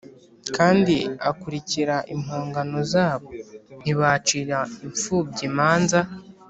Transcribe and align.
kandi 0.55 0.95
akurikira 1.29 1.95
impongano 2.13 2.77
zabo 2.93 3.27
ntibacira 3.81 4.57
impfubyi 4.85 5.43
imanza 5.49 5.99